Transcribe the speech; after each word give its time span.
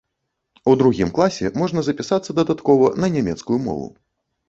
У 0.71 0.73
другім 0.81 1.11
класе 1.19 1.53
можна 1.63 1.85
запісацца 1.89 2.37
дадаткова 2.41 2.93
на 3.07 3.15
нямецкую 3.15 3.65
мову. 3.71 3.87